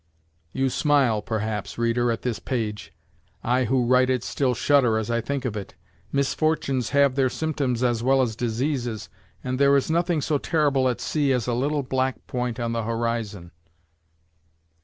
[0.51, 2.91] You smile, perhaps, reader, at this page;
[3.43, 5.75] I, who write it, still shudder as I think of it.
[6.11, 9.09] Misfortunes have their symptoms as well as diseases,
[9.43, 12.81] and there is nothing so terrible at sea as a little black point on the
[12.81, 13.51] horizon.